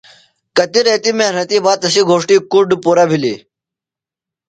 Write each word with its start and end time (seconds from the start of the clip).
کتیۡ 0.57 0.83
ریتی 0.85 1.11
محنتیۡ 1.17 1.63
باد 1.65 1.77
تسی 1.81 2.01
گھوݜٹی 2.09 2.37
کُڈ 2.51 2.69
پُرہ 2.83 3.05
بِھلیۡ۔ 3.09 3.39